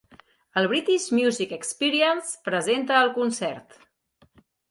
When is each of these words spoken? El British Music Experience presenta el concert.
El 0.61 0.67
British 0.69 1.03
Music 1.17 1.51
Experience 1.57 2.41
presenta 2.49 2.97
el 3.09 3.13
concert. 3.21 3.77